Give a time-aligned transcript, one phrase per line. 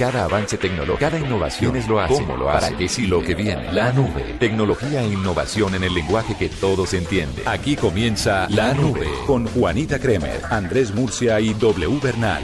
[0.00, 3.22] Cada avance tecnológico, cada innovación es lo hace, cómo lo hace, para qué sí lo
[3.22, 3.70] que viene.
[3.70, 4.34] La nube.
[4.40, 7.46] Tecnología e innovación en el lenguaje que todos entienden.
[7.46, 12.42] Aquí comienza La Nube con Juanita Kremer, Andrés Murcia y W Bernal.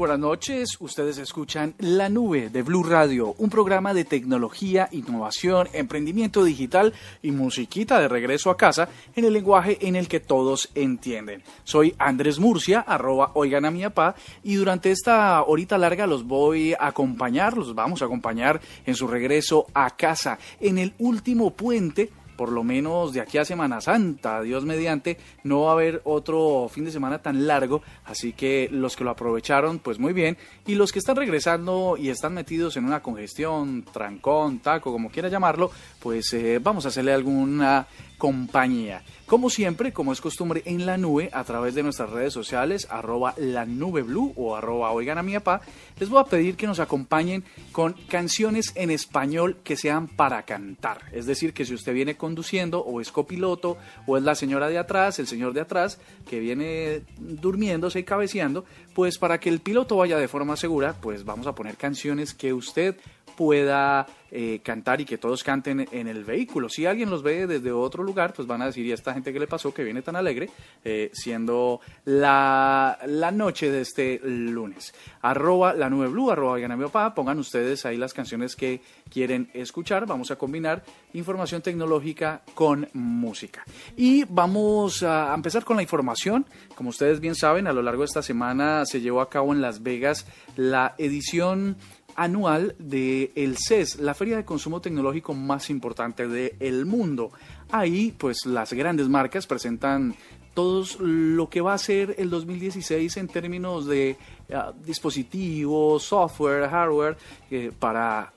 [0.00, 6.42] Buenas noches, ustedes escuchan La Nube de Blue Radio, un programa de tecnología, innovación, emprendimiento
[6.42, 11.42] digital y musiquita de regreso a casa en el lenguaje en el que todos entienden.
[11.64, 16.72] Soy Andrés Murcia, arroba oigan a mi papá, y durante esta horita larga los voy
[16.72, 22.10] a acompañar, los vamos a acompañar en su regreso a casa, en el último puente
[22.40, 26.70] por lo menos de aquí a Semana Santa, Dios mediante, no va a haber otro
[26.72, 30.74] fin de semana tan largo, así que los que lo aprovecharon, pues muy bien, y
[30.74, 35.70] los que están regresando y están metidos en una congestión, trancón, taco, como quiera llamarlo,
[35.98, 37.86] pues eh, vamos a hacerle alguna
[38.20, 39.02] compañía.
[39.24, 43.34] Como siempre, como es costumbre en la nube, a través de nuestras redes sociales, arroba
[43.38, 44.04] la nube
[44.36, 45.62] o arroba oigan a mi papá,
[45.98, 51.06] les voy a pedir que nos acompañen con canciones en español que sean para cantar.
[51.12, 54.78] Es decir, que si usted viene conduciendo o es copiloto o es la señora de
[54.78, 59.96] atrás, el señor de atrás, que viene durmiéndose y cabeceando, pues para que el piloto
[59.96, 62.96] vaya de forma segura, pues vamos a poner canciones que usted
[63.36, 66.68] pueda eh, cantar y que todos canten en el vehículo.
[66.68, 69.32] Si alguien los ve desde otro lugar, pues van a decir, ¿y a esta gente
[69.32, 70.50] que le pasó que viene tan alegre?
[70.84, 74.94] Eh, siendo la, la, noche de este lunes.
[75.22, 80.06] Arroba la nube blue, arroba mi papá, pongan ustedes ahí las canciones que quieren escuchar.
[80.06, 83.64] Vamos a combinar información tecnológica con música.
[83.96, 86.46] Y vamos a empezar con la información.
[86.74, 89.60] Como ustedes bien saben, a lo largo de esta semana se llevó a cabo en
[89.60, 91.76] Las Vegas la edición
[92.16, 97.32] anual de el CES, la feria de consumo tecnológico más importante del mundo.
[97.70, 100.14] Ahí, pues las grandes marcas presentan
[100.54, 104.16] todo lo que va a ser el 2016 en términos de
[104.84, 107.16] dispositivos, software, hardware,
[107.50, 108.32] eh, para,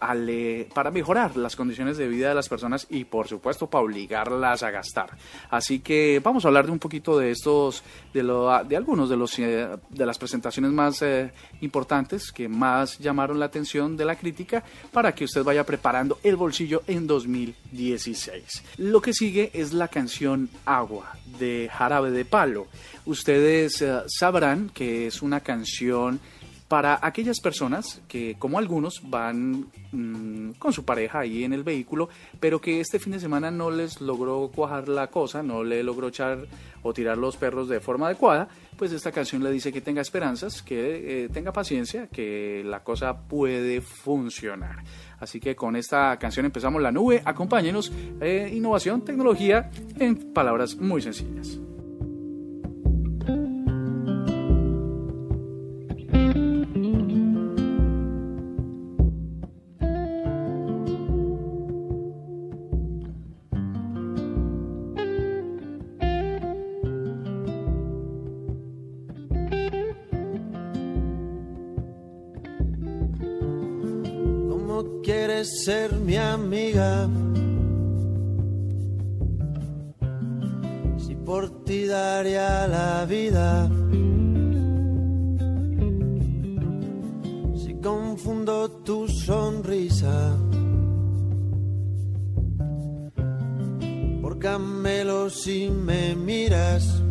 [0.74, 4.72] para mejorar las condiciones de vida de las personas y por supuesto para obligarlas a
[4.72, 5.12] gastar.
[5.50, 9.18] Así que vamos a hablar de un poquito de estos, de, lo, de algunos de,
[9.18, 11.32] los, eh, de las presentaciones más eh,
[11.62, 16.36] importantes que más llamaron la atención de la crítica para que usted vaya preparando el
[16.36, 18.64] bolsillo en 2016.
[18.78, 22.68] Lo que sigue es la canción Agua de Jarabe de Palo.
[23.06, 26.20] Ustedes eh, sabrán que es una canción
[26.74, 32.10] para aquellas personas que, como algunos, van mm, con su pareja ahí en el vehículo,
[32.40, 36.08] pero que este fin de semana no les logró cuajar la cosa, no le logró
[36.08, 36.48] echar
[36.82, 40.64] o tirar los perros de forma adecuada, pues esta canción le dice que tenga esperanzas,
[40.64, 44.84] que eh, tenga paciencia, que la cosa puede funcionar.
[45.20, 47.22] Así que con esta canción empezamos la nube.
[47.24, 51.60] Acompáñenos, eh, innovación, tecnología, en palabras muy sencillas.
[75.64, 77.08] Ser mi amiga.
[80.98, 83.70] Si por ti daría la vida.
[87.56, 90.36] Si confundo tu sonrisa.
[94.22, 97.02] Por camelo si me miras.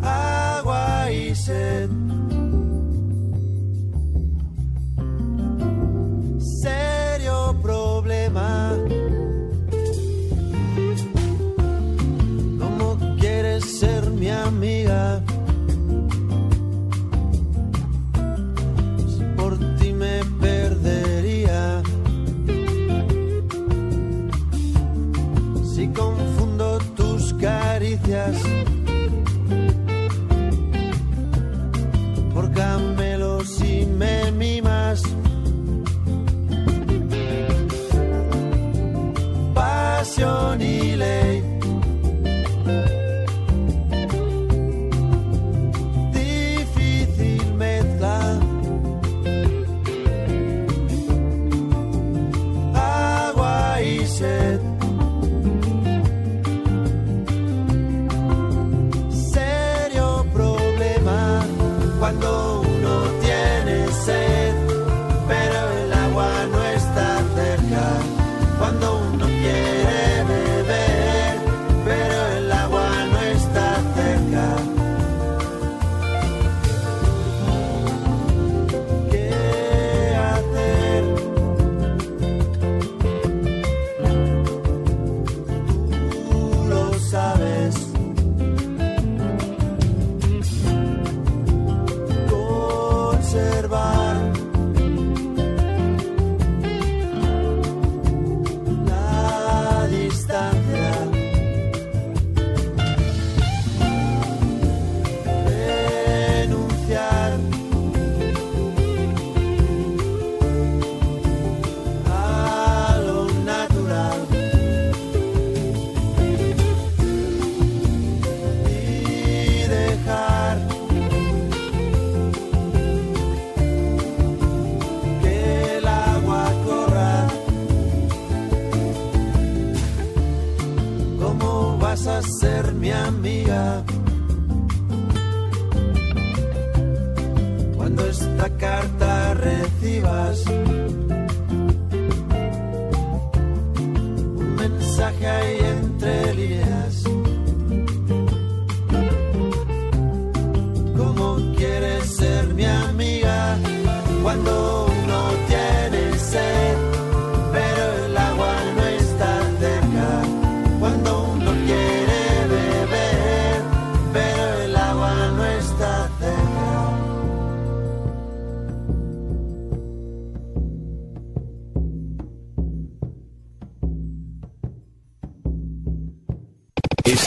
[0.00, 1.85] Agua y sed.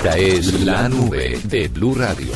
[0.10, 2.32] Esta es la nube de Blue Radio.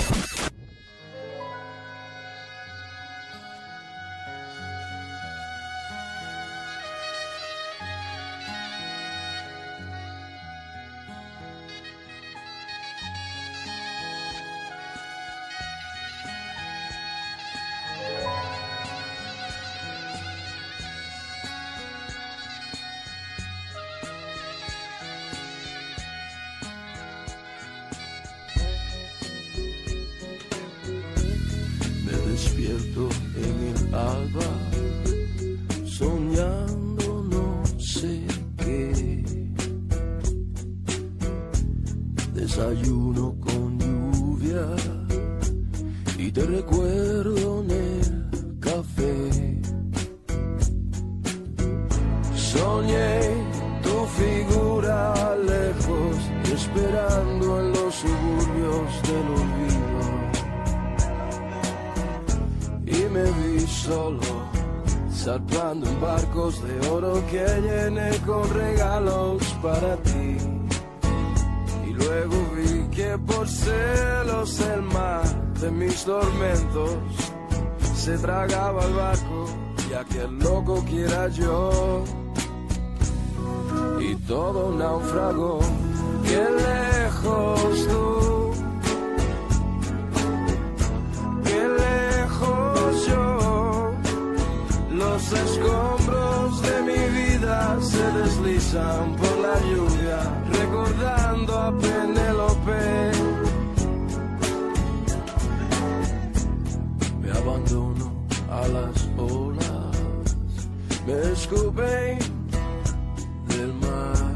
[113.47, 114.33] Del mar.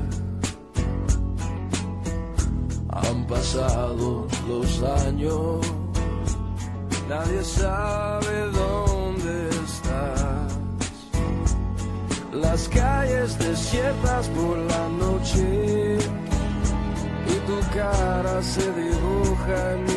[2.90, 5.66] Han pasado los años,
[7.10, 10.60] nadie sabe dónde estás.
[12.34, 15.98] Las calles desiertas por la noche
[17.34, 19.97] y tu cara se dibuja en mi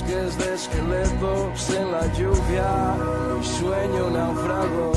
[0.00, 2.96] bosques de esqueletos en la lluvia,
[3.38, 4.92] mi sueño náufrago.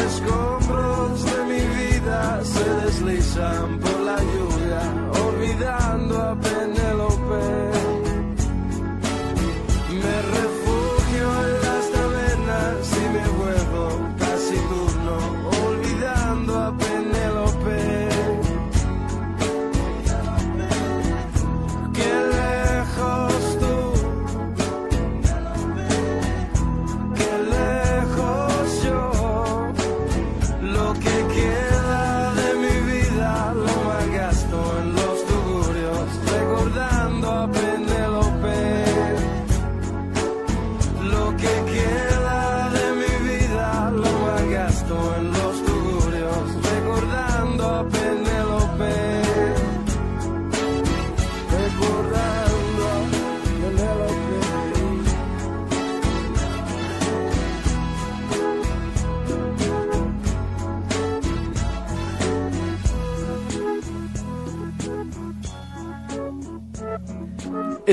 [0.00, 3.93] Escombros de mi vida se deslizan por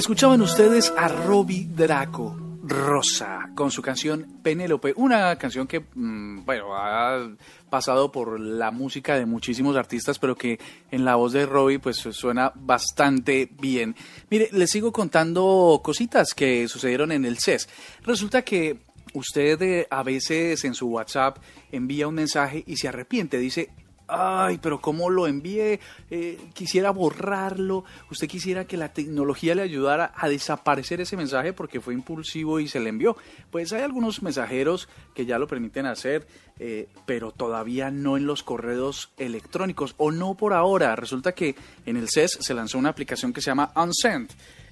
[0.01, 6.75] Escuchaban ustedes a Robbie Draco, Rosa, con su canción Penélope, una canción que, mm, bueno,
[6.75, 7.29] ha
[7.69, 11.97] pasado por la música de muchísimos artistas, pero que en la voz de Robbie pues
[11.97, 13.95] suena bastante bien.
[14.31, 17.69] Mire, les sigo contando cositas que sucedieron en el CES.
[18.01, 18.79] Resulta que
[19.13, 21.37] usted eh, a veces en su WhatsApp
[21.71, 23.69] envía un mensaje y se arrepiente, dice,
[24.11, 25.79] ay, pero ¿cómo lo envié?
[26.09, 27.85] Eh, quisiera borrarlo.
[28.11, 32.67] Usted quisiera que la tecnología le ayudara a desaparecer ese mensaje porque fue impulsivo y
[32.67, 33.15] se le envió.
[33.49, 36.27] Pues hay algunos mensajeros que ya lo permiten hacer,
[36.59, 40.95] eh, pero todavía no en los correos electrónicos o no por ahora.
[40.95, 44.29] Resulta que en el CES se lanzó una aplicación que se llama Unsend.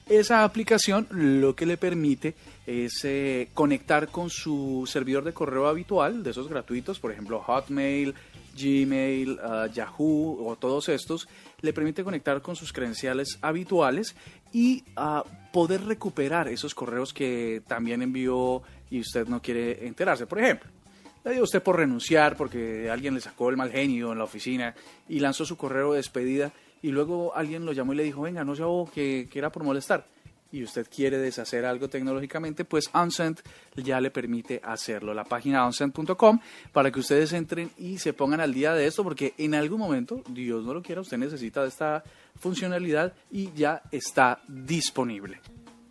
[0.10, 2.34] Esa aplicación lo que le permite
[2.66, 8.16] es eh, conectar con su servidor de correo habitual, de esos gratuitos, por ejemplo Hotmail,
[8.60, 11.28] Gmail, uh, Yahoo o todos estos,
[11.62, 14.16] le permite conectar con sus credenciales habituales
[14.52, 20.26] y uh, poder recuperar esos correos que también envió y usted no quiere enterarse.
[20.26, 20.70] Por ejemplo,
[21.24, 24.76] le dio usted por renunciar porque alguien le sacó el mal genio en la oficina
[25.08, 26.52] y lanzó su correo de despedida
[26.82, 29.64] y luego alguien lo llamó y le dijo, venga, no vos que, que era por
[29.64, 30.06] molestar
[30.52, 33.40] y usted quiere deshacer algo tecnológicamente, pues Unsend
[33.76, 35.14] ya le permite hacerlo.
[35.14, 36.40] La página unsend.com
[36.72, 40.24] para que ustedes entren y se pongan al día de esto, porque en algún momento,
[40.30, 42.04] Dios no lo quiera, usted necesita de esta
[42.40, 45.40] funcionalidad y ya está disponible.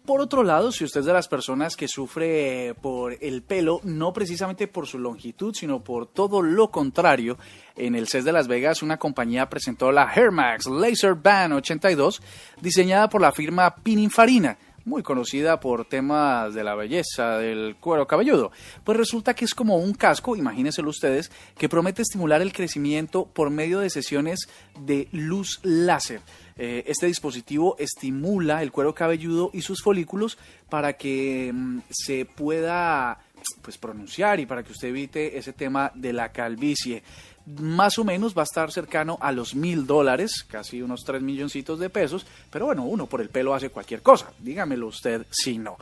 [0.08, 4.14] Por otro lado, si usted es de las personas que sufre por el pelo, no
[4.14, 7.36] precisamente por su longitud, sino por todo lo contrario,
[7.76, 12.22] en el CES de Las Vegas una compañía presentó la Hair Max Laser Band 82,
[12.62, 14.56] diseñada por la firma Pininfarina,
[14.88, 18.50] muy conocida por temas de la belleza del cuero cabelludo.
[18.82, 23.50] Pues resulta que es como un casco, imagínenselo ustedes, que promete estimular el crecimiento por
[23.50, 24.48] medio de sesiones
[24.80, 26.22] de luz láser.
[26.56, 33.20] Eh, este dispositivo estimula el cuero cabelludo y sus folículos para que mm, se pueda
[33.62, 37.02] pues pronunciar y para que usted evite ese tema de la calvicie.
[37.46, 41.78] Más o menos va a estar cercano a los mil dólares, casi unos tres milloncitos
[41.78, 45.78] de pesos, pero bueno, uno por el pelo hace cualquier cosa, dígamelo usted si no.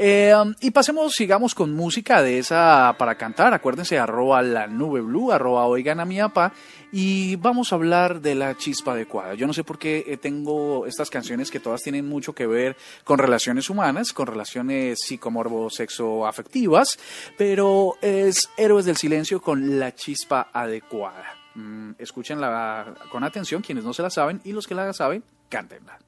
[0.00, 5.32] Eh, y pasemos, sigamos con música de esa para cantar, acuérdense, arroba la nube blue,
[5.32, 6.52] arroba oigan a mi apa,
[6.92, 9.34] y vamos a hablar de la chispa adecuada.
[9.34, 12.76] Yo no sé por qué eh, tengo estas canciones que todas tienen mucho que ver
[13.02, 16.96] con relaciones humanas, con relaciones psicomorbo sexo afectivas,
[17.36, 21.34] pero es Héroes del Silencio con la chispa adecuada.
[21.56, 25.98] Mm, escúchenla con atención quienes no se la saben y los que la saben, cántenla.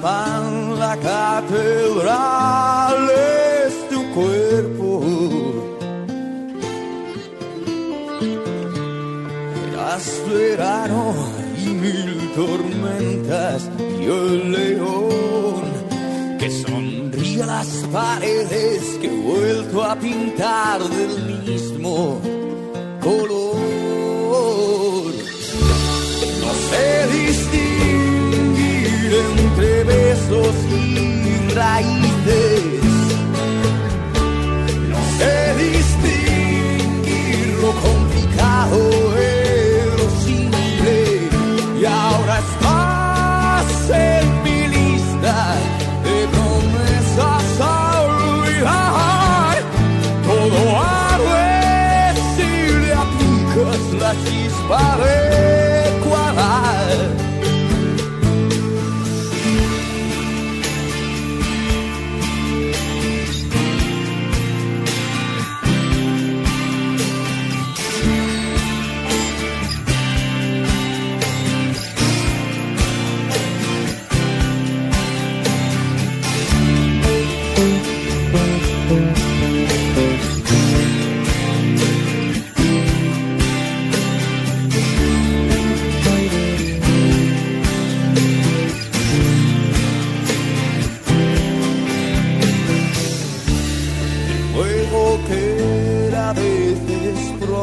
[0.00, 2.30] Pan la catedral
[3.10, 5.02] es tu cuerpo.
[9.68, 11.14] Eras verano
[11.58, 13.68] y mil tormentas
[14.00, 15.62] y el león
[16.38, 22.20] que sonríe las paredes que he vuelto a pintar del mismo
[23.00, 23.56] color.
[26.40, 27.01] No sé
[30.32, 32.61] besos y raíces.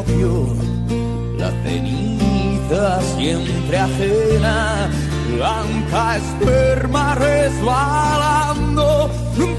[0.07, 4.89] La ceniza siempre ajena,
[5.35, 9.09] blanca esperma resbalando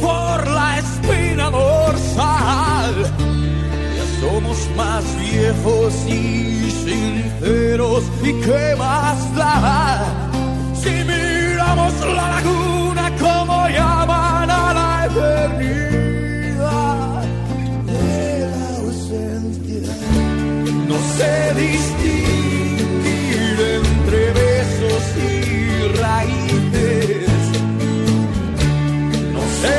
[0.01, 2.95] por la espina dorsal.
[3.97, 10.05] Ya somos más viejos y sinceros, ¿y qué más da?
[10.75, 16.00] Si miramos la laguna como llaman a la eternidad
[21.21, 23.11] sé distinguir
[23.77, 27.43] entre besos y raíces.
[29.35, 29.79] No sé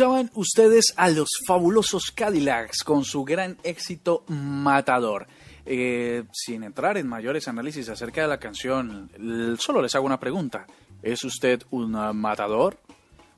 [0.00, 5.26] Escuchaban ustedes a los fabulosos Cadillacs con su gran éxito Matador.
[5.66, 9.10] Eh, sin entrar en mayores análisis acerca de la canción,
[9.58, 10.66] solo les hago una pregunta.
[11.02, 12.78] ¿Es usted un matador?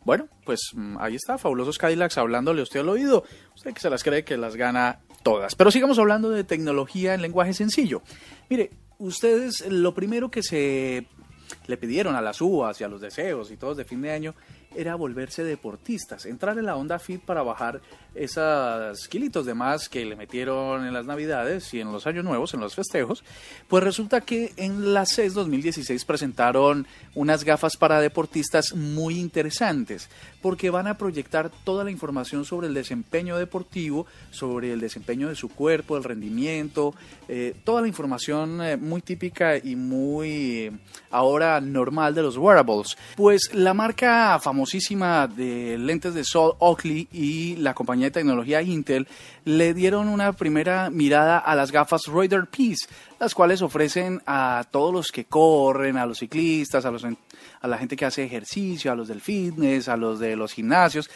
[0.04, 3.24] Bueno, pues mm, ahí está, fabulosos Cadillacs hablándole usted al oído.
[3.56, 5.56] Usted que se las cree que las gana todas.
[5.56, 8.02] Pero sigamos hablando de tecnología en lenguaje sencillo.
[8.48, 11.08] Mire, ustedes lo primero que se
[11.66, 14.34] le pidieron a las uvas y a los deseos y todos de fin de año
[14.76, 17.80] era volverse deportistas, entrar en la onda fit para bajar
[18.14, 22.52] esos kilitos de más que le metieron en las navidades y en los años nuevos,
[22.54, 23.24] en los festejos,
[23.68, 30.08] pues resulta que en la CES 2016 presentaron unas gafas para deportistas muy interesantes,
[30.42, 35.36] porque van a proyectar toda la información sobre el desempeño deportivo, sobre el desempeño de
[35.36, 36.94] su cuerpo, el rendimiento,
[37.28, 40.70] eh, toda la información eh, muy típica y muy
[41.10, 42.96] ahora normal de los wearables.
[43.16, 49.06] Pues la marca famosísima de lentes de sol Oakley y la compañía de tecnología Intel
[49.44, 52.86] le dieron una primera mirada a las gafas Raider Peace,
[53.18, 57.78] las cuales ofrecen a todos los que corren, a los ciclistas, a, los, a la
[57.78, 61.10] gente que hace ejercicio, a los del fitness, a los de los gimnasios,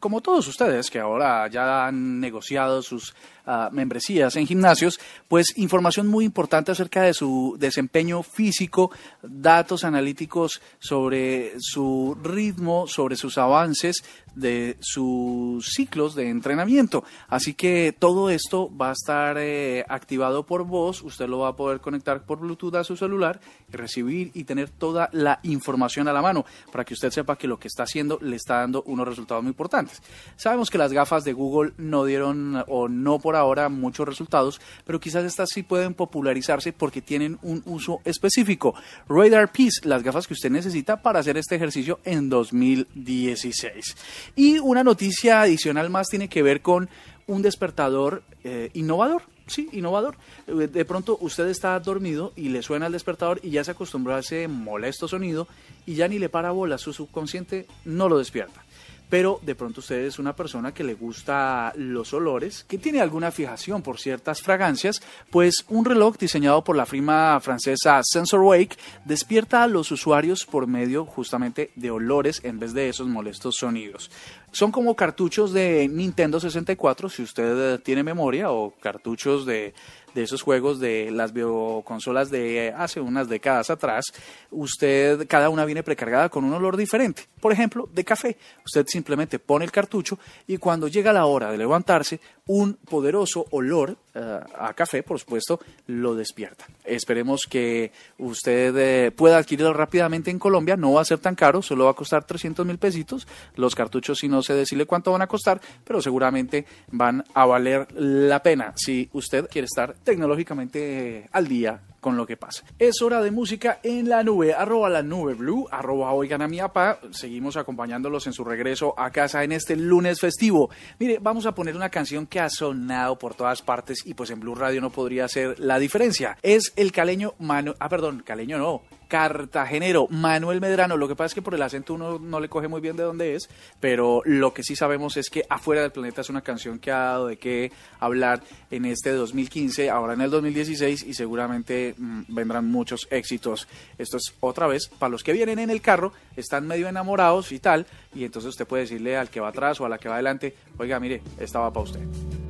[0.00, 3.14] como todos ustedes que ahora ya han negociado sus
[3.46, 8.90] ah, membresías en gimnasios, pues información muy importante acerca de su desempeño físico,
[9.22, 14.02] datos analíticos sobre su ritmo, sobre sus avances,
[14.36, 17.02] de sus ciclos de entrenamiento.
[17.26, 21.56] Así que todo esto va a estar eh, activado por voz, usted lo va a
[21.56, 23.40] poder conectar por Bluetooth a su celular
[23.72, 27.48] y recibir y tener toda la información a la mano para que usted sepa que
[27.48, 30.02] lo que está haciendo le está dando unos resultados muy importantes.
[30.36, 35.00] Sabemos que las gafas de Google no dieron o no por ahora muchos resultados, pero
[35.00, 38.74] quizás estas sí pueden popularizarse porque tienen un uso específico.
[39.08, 43.96] Radar Peace, las gafas que usted necesita para hacer este ejercicio en 2016.
[44.34, 46.88] Y una noticia adicional más tiene que ver con
[47.26, 50.16] un despertador eh, innovador sí, innovador.
[50.46, 54.14] Eh, de pronto usted está dormido y le suena el despertador y ya se acostumbró
[54.14, 55.48] a ese molesto sonido
[55.86, 58.62] y ya ni le para bola, su subconsciente no lo despierta
[59.08, 63.30] pero de pronto usted es una persona que le gusta los olores, que tiene alguna
[63.30, 69.62] fijación por ciertas fragancias, pues un reloj diseñado por la firma francesa Sensor Wake despierta
[69.62, 74.10] a los usuarios por medio justamente de olores en vez de esos molestos sonidos.
[74.52, 79.74] Son como cartuchos de Nintendo 64, si usted tiene memoria, o cartuchos de
[80.16, 84.06] de esos juegos de las bioconsolas de hace unas décadas atrás,
[84.50, 87.24] usted, cada una viene precargada con un olor diferente.
[87.38, 88.38] Por ejemplo, de café.
[88.64, 93.98] Usted simplemente pone el cartucho y cuando llega la hora de levantarse, un poderoso olor
[94.18, 96.64] eh, a café, por supuesto, lo despierta.
[96.84, 100.74] Esperemos que usted eh, pueda adquirirlo rápidamente en Colombia.
[100.76, 103.28] No va a ser tan caro, solo va a costar 300 mil pesitos.
[103.56, 107.86] Los cartuchos, si no sé decirle cuánto van a costar, pero seguramente van a valer
[107.92, 112.64] la pena si usted quiere estar tecnológicamente al día con lo que pasa.
[112.78, 116.58] Es hora de música en la nube, arroba la nube blue, arroba oigan a mi
[116.58, 116.98] papá.
[117.10, 120.70] Seguimos acompañándolos en su regreso a casa en este lunes festivo.
[120.98, 124.40] Mire, vamos a poner una canción que ha sonado por todas partes y pues en
[124.40, 126.38] Blue Radio no podría ser la diferencia.
[126.42, 130.96] Es el caleño Manu, ah perdón, caleño no, cartagenero Manuel Medrano.
[130.96, 133.02] Lo que pasa es que por el acento uno no le coge muy bien de
[133.02, 133.48] dónde es,
[133.80, 136.98] pero lo que sí sabemos es que Afuera del Planeta es una canción que ha
[136.98, 142.70] dado de qué hablar en este 2015, ahora en el 2016 y seguramente mm, vendrán
[142.70, 143.68] muchos éxitos.
[143.98, 147.58] Esto es otra vez, para los que vienen en el carro, están medio enamorados y
[147.58, 150.14] tal, y entonces usted puede decirle al que va atrás o a la que va
[150.14, 152.45] adelante, oiga, mire, esta va para usted.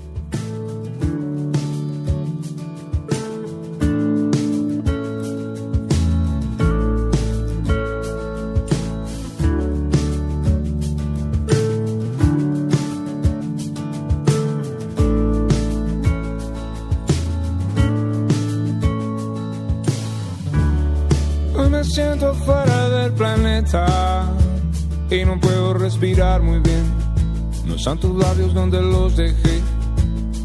[23.57, 26.85] Y no puedo respirar muy bien.
[27.64, 29.62] No están tus labios donde los dejé.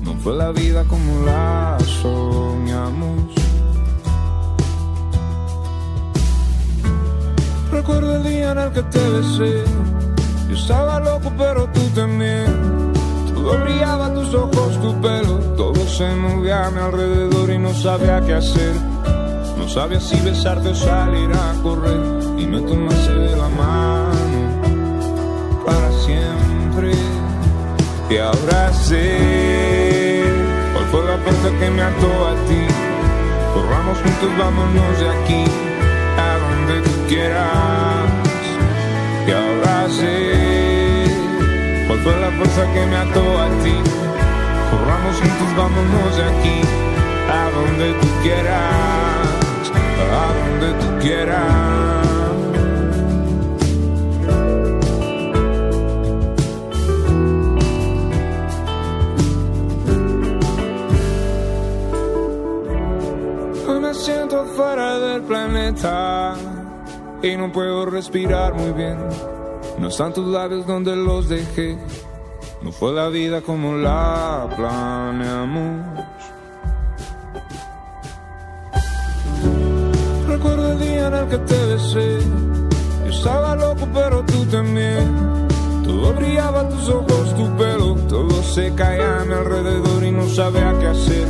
[0.02, 3.34] No fue la vida como la soñamos.
[7.69, 9.63] Recuerdo el día en el que te besé.
[10.50, 12.45] Yo estaba loco, pero tú también.
[13.34, 15.38] Todo brillaba, tus ojos, tu pelo.
[15.58, 18.74] Todo se movía a mi alrededor y no sabía qué hacer.
[19.58, 22.21] No sabía si besarte o salir a correr.
[22.41, 24.10] Y me tomaste de la mano
[25.63, 26.91] para siempre.
[28.19, 30.23] Ahora sé
[30.73, 32.63] cuál fue la fuerza que me ató a ti.
[33.54, 35.43] Corramos juntos, vámonos de aquí
[36.17, 38.10] a donde tú quieras.
[39.39, 40.15] Ahora sé
[41.88, 43.75] cuál fue la fuerza que me ató a ti.
[44.71, 46.58] Corramos juntos, vámonos de aquí
[47.30, 49.63] a donde tú quieras,
[50.12, 52.01] a donde tú quieras.
[65.32, 66.34] Planeta
[67.24, 68.98] y no puedo respirar muy bien.
[69.80, 71.78] No están tus labios donde los dejé.
[72.62, 75.86] No fue la vida como la planeamos.
[80.28, 82.20] Recuerdo el día en el que te besé.
[83.06, 85.48] Yo estaba loco, pero tú también.
[85.86, 87.96] Todo brillaba, tus ojos, tu pelo.
[88.10, 91.28] Todo se caía a mi alrededor y no sabía qué hacer.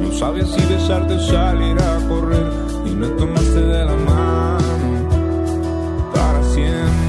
[0.00, 2.71] No sabía si besarte o salir a correr.
[2.84, 5.08] Y me tomaste de la mano
[6.14, 7.02] para siempre.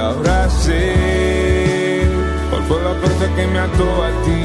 [0.00, 2.02] Ahora sé
[2.50, 4.40] cuál fue la fuerza que me ató a ti.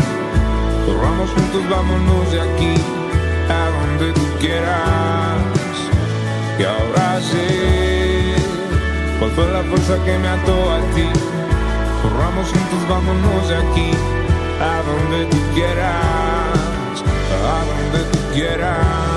[0.85, 2.75] Corramos juntos, vámonos de aquí
[3.49, 5.27] a donde tú quieras.
[6.59, 8.35] Ahora sé
[9.19, 11.07] cuál fue la fuerza que me ató a ti.
[12.03, 13.91] Corramos juntos, vámonos de aquí
[14.61, 17.03] a donde tú quieras,
[17.45, 19.16] a donde tú quieras.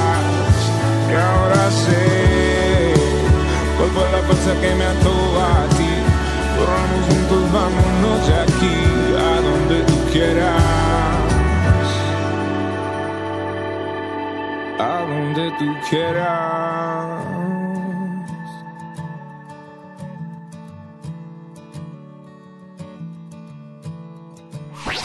[1.11, 2.93] Y ahora sé
[3.77, 5.93] cuál fue la fuerza que me ató a ti.
[6.57, 8.77] Corramos juntos, vámonos de aquí
[9.17, 10.63] a donde tú quieras.
[14.79, 16.91] A donde tú quieras.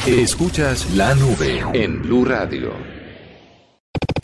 [0.07, 2.96] Escuchas la nube en Blue Radio.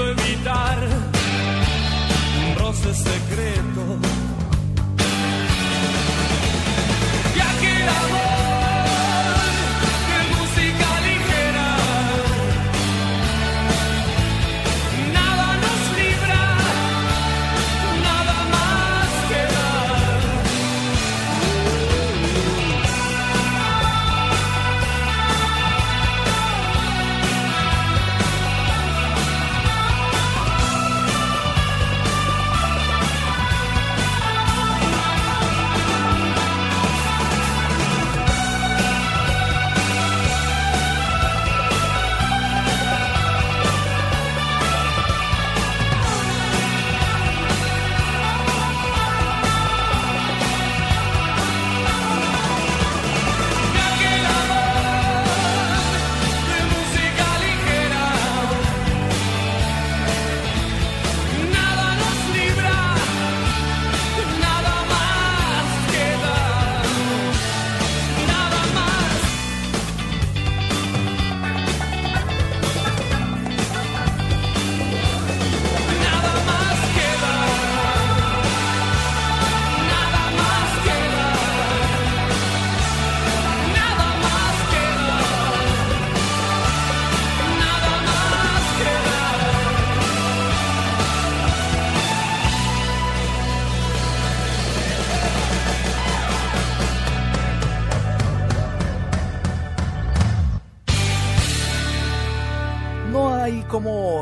[0.00, 0.78] quiso evitar
[2.48, 4.19] un roce secreto.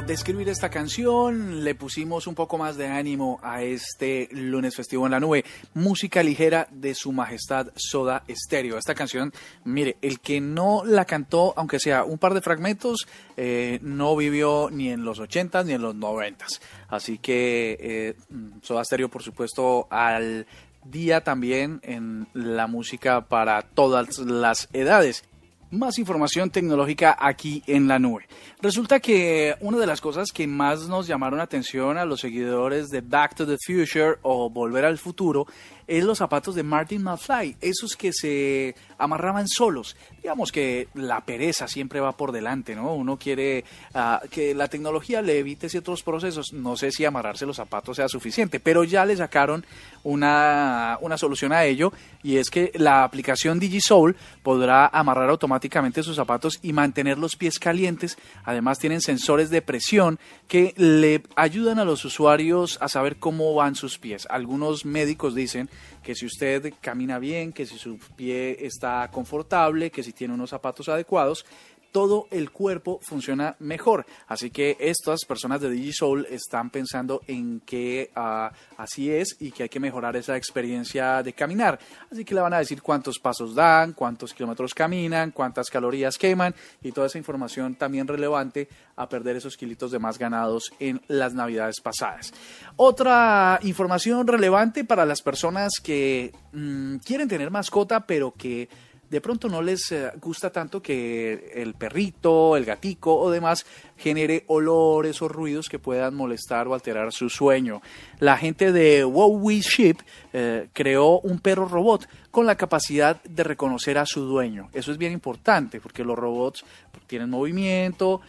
[0.08, 1.64] Cómo describir esta canción.
[1.64, 5.44] Le pusimos un poco más de ánimo a este lunes festivo en la nube.
[5.74, 8.78] Música ligera de su majestad Soda Stereo.
[8.78, 9.32] Esta canción,
[9.64, 13.06] mire, el que no la cantó, aunque sea un par de fragmentos,
[13.36, 16.46] eh, no vivió ni en los 80 ni en los 90
[16.88, 18.14] Así que eh,
[18.62, 20.46] Soda Stereo, por supuesto, al
[20.84, 25.27] día también en la música para todas las edades
[25.70, 28.26] más información tecnológica aquí en la nube.
[28.60, 33.00] Resulta que una de las cosas que más nos llamaron atención a los seguidores de
[33.00, 35.46] Back to the Future o Volver al Futuro
[35.88, 39.96] es los zapatos de Martin McFly, esos que se amarraban solos.
[40.22, 42.94] Digamos que la pereza siempre va por delante, ¿no?
[42.94, 43.64] Uno quiere
[43.94, 46.52] ah, que la tecnología le evite ciertos procesos.
[46.52, 49.64] No sé si amarrarse los zapatos sea suficiente, pero ya le sacaron
[50.04, 56.16] una, una solución a ello y es que la aplicación DigiSoul podrá amarrar automáticamente sus
[56.16, 58.18] zapatos y mantener los pies calientes.
[58.44, 60.18] Además tienen sensores de presión
[60.48, 64.26] que le ayudan a los usuarios a saber cómo van sus pies.
[64.28, 65.70] Algunos médicos dicen
[66.02, 70.50] que si usted camina bien, que si su pie está confortable, que si tiene unos
[70.50, 71.44] zapatos adecuados,
[71.92, 74.06] todo el cuerpo funciona mejor.
[74.26, 79.64] Así que estas personas de DigiSoul están pensando en que ah, así es y que
[79.64, 81.78] hay que mejorar esa experiencia de caminar.
[82.10, 86.54] Así que le van a decir cuántos pasos dan, cuántos kilómetros caminan, cuántas calorías queman
[86.82, 91.34] y toda esa información también relevante a perder esos kilitos de más ganados en las
[91.34, 92.32] navidades pasadas.
[92.76, 98.68] Otra información relevante para las personas que mm, quieren tener mascota pero que
[99.10, 103.64] de pronto no les eh, gusta tanto que el perrito, el gatico o demás
[103.96, 107.80] genere olores o ruidos que puedan molestar o alterar su sueño.
[108.18, 109.96] La gente de Wowie Ship
[110.32, 114.68] eh, creó un perro robot con la capacidad de reconocer a su dueño.
[114.72, 116.64] Eso es bien importante porque los robots
[117.06, 118.20] tienen movimiento,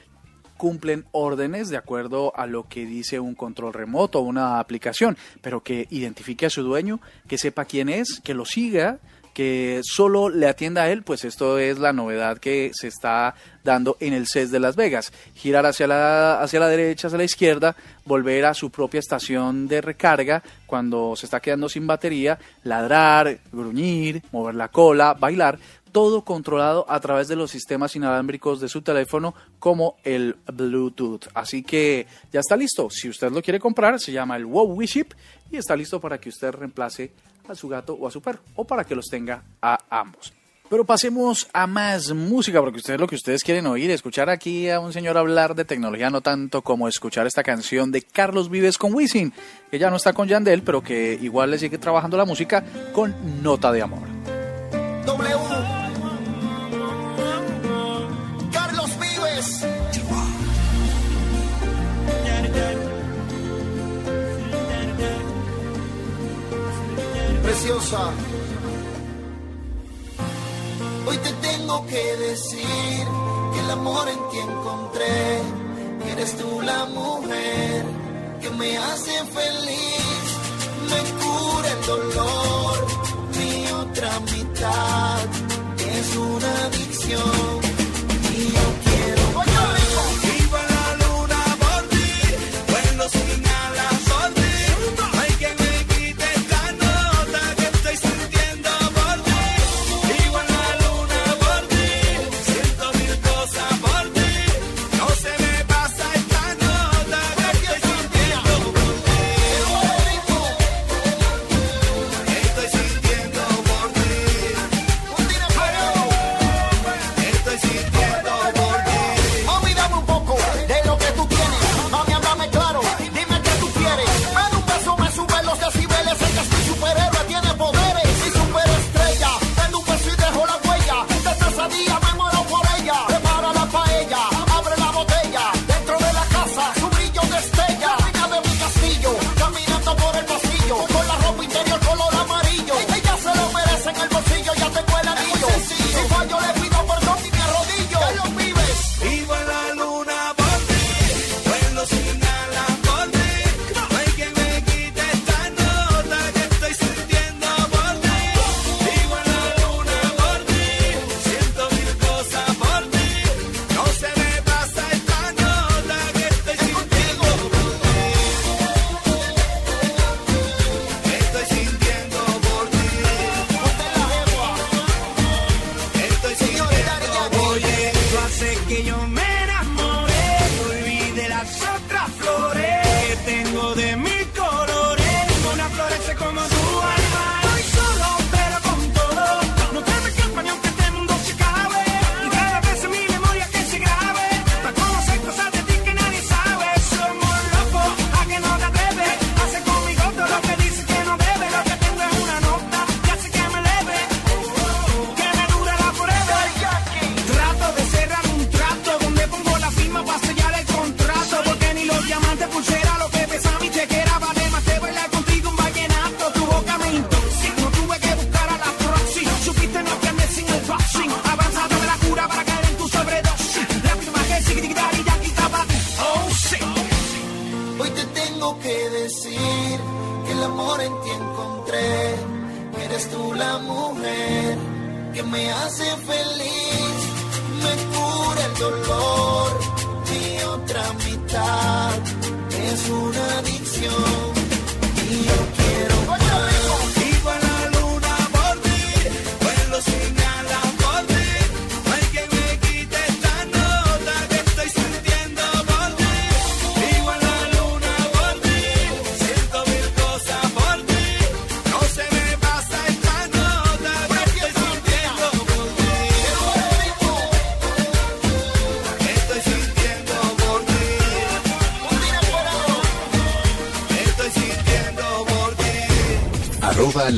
[0.59, 5.63] cumplen órdenes de acuerdo a lo que dice un control remoto o una aplicación, pero
[5.63, 8.99] que identifique a su dueño, que sepa quién es, que lo siga,
[9.39, 13.95] que solo le atienda a él, pues esto es la novedad que se está dando
[14.01, 15.13] en el CES de Las Vegas.
[15.33, 17.73] Girar hacia la, hacia la derecha, hacia la izquierda,
[18.03, 24.21] volver a su propia estación de recarga cuando se está quedando sin batería, ladrar, gruñir,
[24.33, 25.57] mover la cola, bailar,
[25.91, 31.27] todo controlado a través de los sistemas inalámbricos de su teléfono como el Bluetooth.
[31.33, 32.89] Así que ya está listo.
[32.89, 35.07] Si usted lo quiere comprar, se llama el Wow Ship
[35.51, 37.11] y está listo para que usted reemplace
[37.47, 40.33] a su gato o a su perro o para que los tenga a ambos.
[40.69, 44.79] Pero pasemos a más música, porque ustedes lo que ustedes quieren oír, escuchar aquí a
[44.79, 48.93] un señor hablar de tecnología, no tanto como escuchar esta canción de Carlos Vives con
[48.93, 49.33] Wisin,
[49.71, 52.63] que ya no está con Yandel, pero que igual le sigue trabajando la música
[52.93, 54.18] con Nota de Amor.
[71.05, 73.05] Hoy te tengo que decir
[73.53, 75.41] que el amor en ti encontré,
[76.01, 77.85] que eres tú la mujer
[78.41, 80.25] que me hace feliz,
[80.89, 82.87] me cura el dolor,
[83.37, 85.25] mi otra mitad
[85.77, 86.69] es una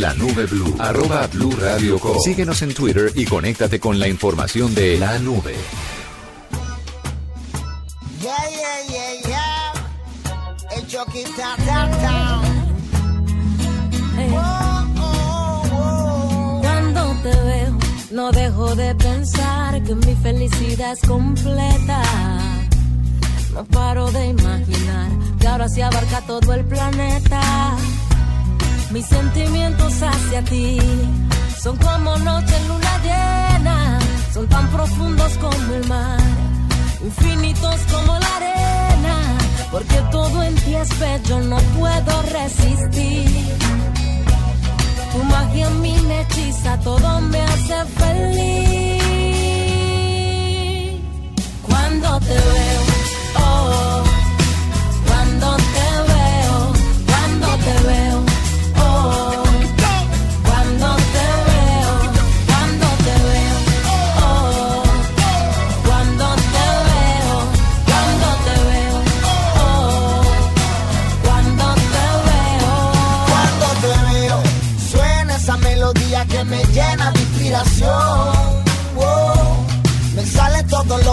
[0.02, 0.76] la nube blue.
[0.80, 2.20] Arroba blue radio com.
[2.20, 5.56] Síguenos en Twitter y conéctate con la información de la nube.
[8.20, 9.74] Yeah, yeah, yeah, yeah.
[10.76, 12.42] El Chucky ta ta ta.
[14.34, 16.60] Oh, oh, oh.
[16.62, 17.78] Cuando te veo,
[18.12, 22.02] no dejo de pensar que mi felicidad es completa.
[23.54, 27.78] No paro de imaginar que ahora se abarca todo el planeta.
[28.94, 30.78] Mis sentimientos hacia ti
[31.62, 34.00] son como noche en luna llena,
[34.34, 36.20] son tan profundos como el mar,
[37.02, 39.38] infinitos como la arena,
[39.72, 43.30] porque todo en ti es bello, no puedo resistir.
[45.12, 49.02] Tu magia a mí me hechiza, todo me hace feliz.
[51.62, 52.82] Cuando te veo,
[53.40, 54.04] oh,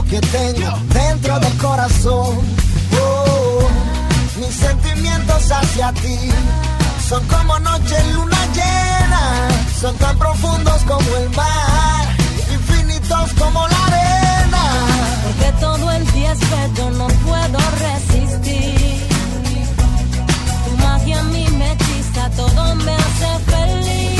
[0.08, 2.38] que tengo dentro del corazón.
[3.00, 3.68] Oh,
[4.40, 6.18] mis sentimientos hacia ti
[7.08, 9.48] son como noche en luna llena,
[9.80, 12.06] son tan profundos como el mar,
[12.52, 14.64] infinitos como la arena.
[15.24, 19.08] Porque todo en ti es bello, no puedo resistir.
[20.64, 24.17] Tu magia a mí me hechiza, todo me hace feliz.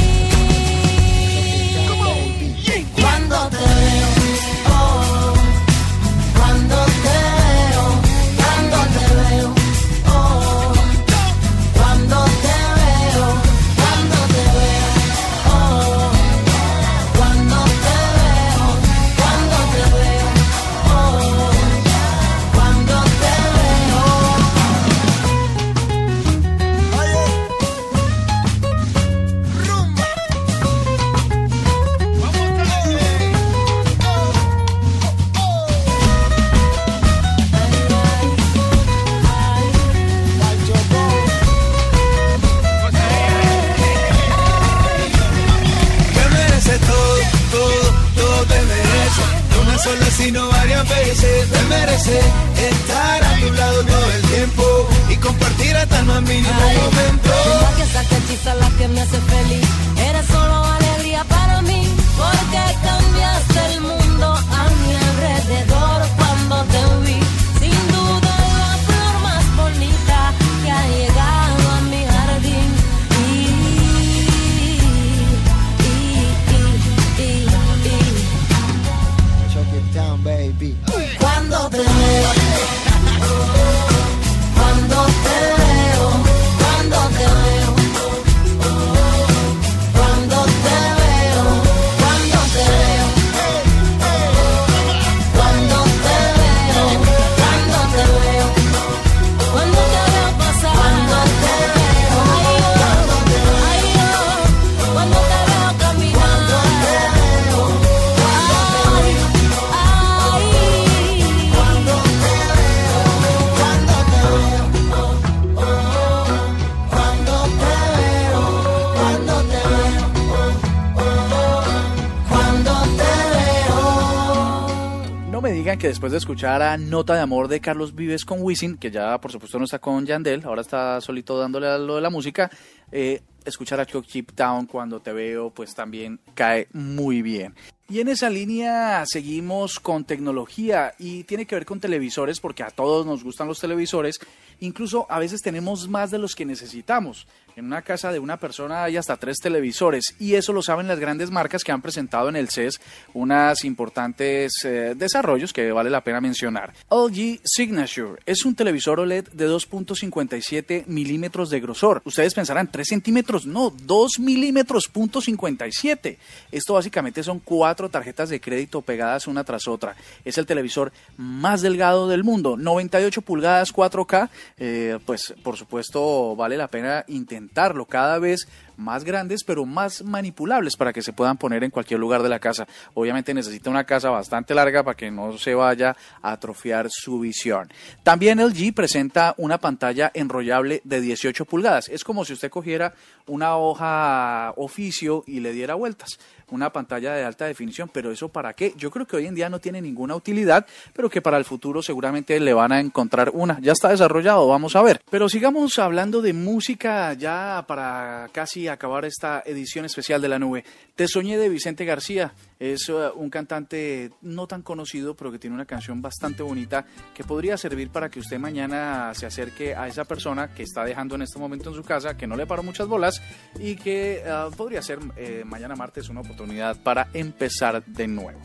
[126.19, 129.65] Escuchar a Nota de Amor de Carlos Vives con Wisin, que ya por supuesto no
[129.65, 132.51] está con Yandel, ahora está solito dándole a lo de la música,
[132.93, 137.55] eh, escuchar a Chip Town cuando te veo, pues también cae muy bien.
[137.89, 142.71] Y en esa línea seguimos con tecnología y tiene que ver con televisores porque a
[142.71, 144.19] todos nos gustan los televisores,
[144.61, 147.27] incluso a veces tenemos más de los que necesitamos.
[147.59, 151.01] En una casa de una persona hay hasta tres televisores y eso lo saben las
[151.01, 152.81] grandes marcas que han presentado en el CES
[153.15, 156.73] unas importantes eh, desarrollos que vale la pena mencionar.
[156.89, 162.01] LG Signature es un televisor OLED de 2.57 milímetros de grosor.
[162.05, 166.17] Ustedes pensarán 3 centímetros, no, 2 milímetros punto 57.
[166.53, 169.97] Esto básicamente son cuatro tarjetas de crédito pegadas una tras otra.
[170.25, 174.29] Es el televisor más delgado del mundo, 98 pulgadas 4K.
[174.59, 177.05] Eh, pues por supuesto vale la pena
[177.49, 177.87] intentarlo.
[177.87, 178.47] Cada vez
[178.79, 182.39] más grandes, pero más manipulables para que se puedan poner en cualquier lugar de la
[182.39, 182.67] casa.
[182.95, 187.69] Obviamente necesita una casa bastante larga para que no se vaya a atrofiar su visión.
[188.03, 191.89] También LG presenta una pantalla enrollable de 18 pulgadas.
[191.89, 192.95] Es como si usted cogiera
[193.27, 196.19] una hoja oficio y le diera vueltas
[196.51, 198.73] una pantalla de alta definición, pero eso para qué?
[198.77, 201.83] Yo creo que hoy en día no tiene ninguna utilidad, pero que para el futuro
[201.83, 203.59] seguramente le van a encontrar una.
[203.61, 205.01] Ya está desarrollado, vamos a ver.
[205.11, 210.65] Pero sigamos hablando de música ya para casi acabar esta edición especial de la nube.
[210.95, 212.33] Te soñé de Vicente García.
[212.59, 217.25] Es uh, un cantante no tan conocido, pero que tiene una canción bastante bonita que
[217.25, 221.23] podría servir para que usted mañana se acerque a esa persona que está dejando en
[221.23, 223.23] este momento en su casa, que no le paró muchas bolas
[223.59, 228.41] y que uh, podría ser eh, mañana martes una oportunidad para empezar de nuevo.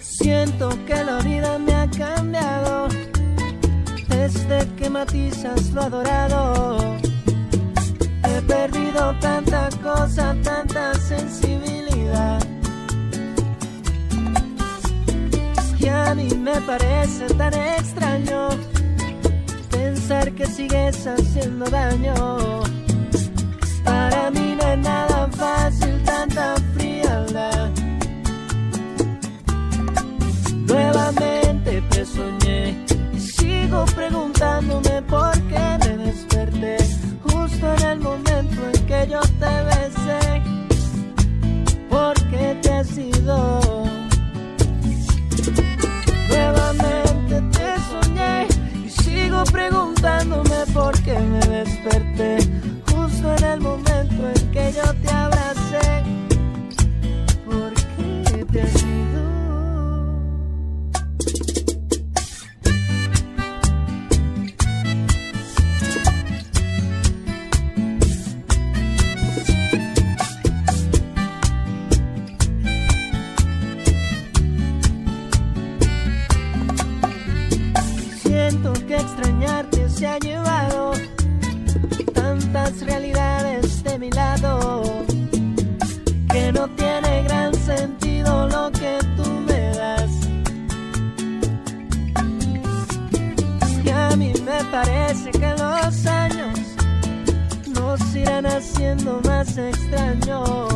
[0.00, 2.88] Siento que la vida me ha cambiado
[4.24, 6.96] desde que matizas lo adorado.
[8.26, 12.38] He perdido tanta cosa, tanta sensibilidad.
[15.78, 18.48] Que a mí me parece tan extraño
[19.70, 22.14] pensar que sigues haciendo daño.
[23.84, 27.70] Para mí no es nada fácil tanta frialdad.
[30.66, 32.83] Nuevamente te soñé
[33.44, 36.76] sigo preguntándome por qué me desperté
[37.22, 40.24] justo en el momento en que yo te besé.
[41.90, 43.60] ¿Por qué te has ido?
[46.28, 48.46] Nuevamente te soñé
[48.86, 52.38] y sigo preguntándome por qué me desperté
[52.90, 55.88] justo en el momento en que yo te abracé.
[57.44, 58.93] ¿Por qué te has ido?
[80.04, 80.92] Se ha llevado
[82.12, 84.82] tantas realidades de mi lado
[86.30, 90.12] que no tiene gran sentido lo que tú me das.
[93.82, 96.58] Y a mí me parece que los años
[97.68, 100.73] nos irán haciendo más extraños.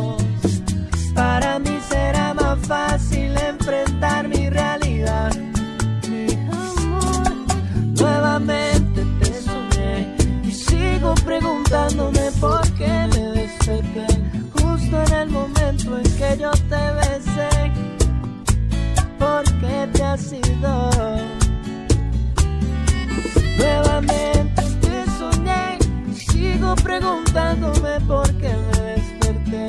[23.57, 25.79] Nuevamente te soñé
[26.13, 29.67] sigo preguntándome por qué me desperté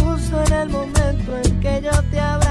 [0.00, 2.47] justo en el momento en que yo te abracé.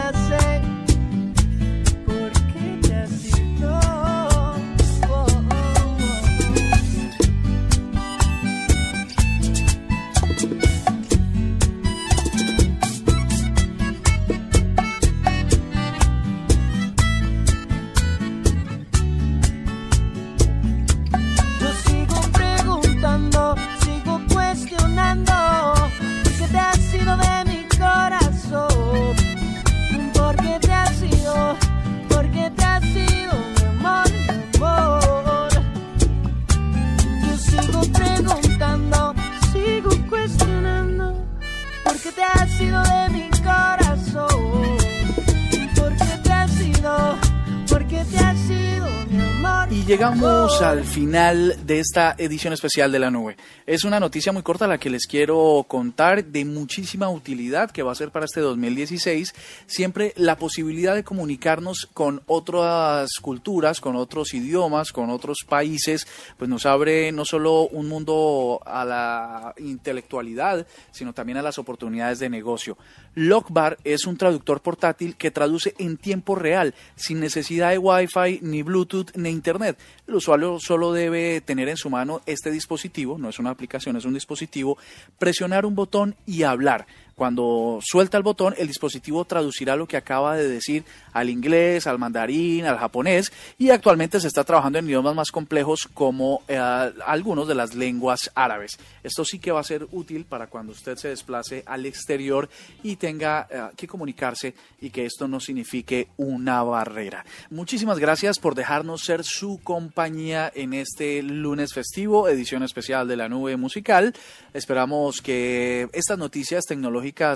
[50.62, 53.38] Al final de esta edición especial de la nube.
[53.68, 57.91] Es una noticia muy corta la que les quiero contar de muchísima utilidad que va
[57.91, 59.36] a ser para este 2016.
[59.68, 66.49] Siempre la posibilidad de comunicarnos con otras culturas, con otros idiomas, con otros países, pues
[66.49, 72.30] nos abre no solo un mundo a la intelectualidad, sino también a las oportunidades de
[72.30, 72.78] negocio.
[73.18, 78.61] Lockbar es un traductor portátil que traduce en tiempo real, sin necesidad de Wi-Fi, ni
[78.61, 79.80] Bluetooth, ni Internet.
[80.07, 84.05] El usuario solo debe tener en su mano este dispositivo, no es una aplicación, es
[84.05, 84.78] un dispositivo,
[85.18, 86.86] presionar un botón y hablar.
[87.18, 91.97] Cuando suelta el botón, el dispositivo traducirá lo que acaba de decir al inglés, al
[91.97, 97.47] mandarín, al japonés y actualmente se está trabajando en idiomas más complejos como eh, algunos
[97.47, 98.78] de las lenguas árabes.
[99.01, 102.49] Esto sí que va a ser útil para cuando usted se desplace al exterior
[102.84, 107.26] y tenga eh, que comunicarse y que esto no signifique una barrera.
[107.49, 113.28] Muchísimas gracias por dejarnos ser su compañía en este lunes festivo, edición especial de la
[113.28, 114.13] nube musical.
[114.53, 116.68] Esperamos que estas noticias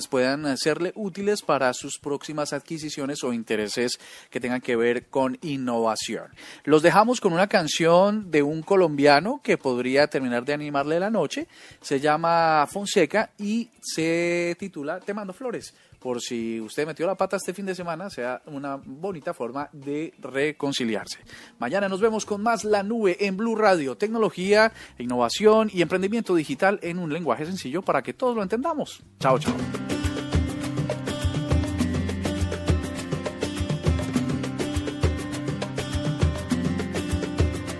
[0.09, 3.99] puedan serle útiles para sus próximas adquisiciones o intereses
[4.29, 6.25] que tengan que ver con innovación.
[6.63, 11.47] Los dejamos con una canción de un colombiano que podría terminar de animarle la noche.
[11.81, 17.37] Se llama Fonseca y se titula Te mando flores por si usted metió la pata
[17.37, 21.19] este fin de semana, sea una bonita forma de reconciliarse.
[21.59, 26.79] Mañana nos vemos con más La Nube en Blue Radio, tecnología, innovación y emprendimiento digital
[26.81, 29.03] en un lenguaje sencillo para que todos lo entendamos.
[29.19, 29.53] Chao, chao.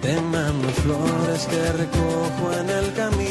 [0.04, 3.31] Te mando flores que recojo en el camino.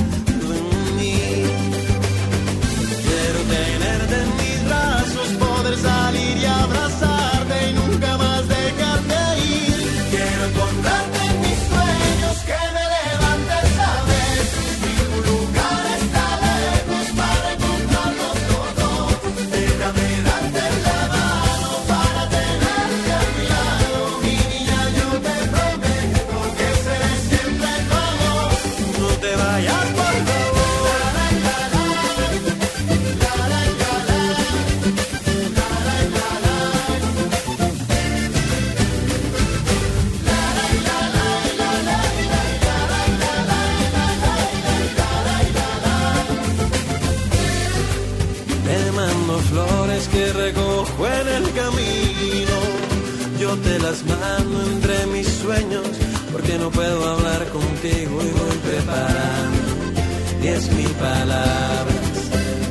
[61.01, 62.17] palabras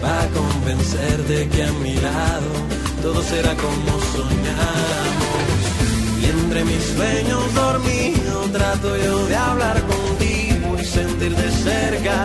[0.01, 2.51] para convencerte que a mi lado
[3.03, 5.61] todo será como soñamos.
[6.21, 12.25] Y entre mis sueños dormidos trato yo de hablar contigo y sentir de cerca